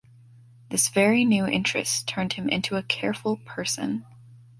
This 0.69 0.87
very 0.89 1.23
new 1.23 1.45
interest 1.45 2.07
turned 2.07 2.33
him 2.33 2.49
into 2.49 2.75
a 2.75 2.81
careful 2.81 3.37
person. 3.37 4.03